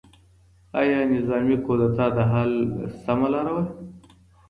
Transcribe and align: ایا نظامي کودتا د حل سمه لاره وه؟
ایا 0.79 0.99
نظامي 1.13 1.57
کودتا 1.65 2.05
د 2.15 2.17
حل 2.31 2.53
سمه 3.03 3.27
لاره 3.33 3.51
وه؟ 3.55 3.63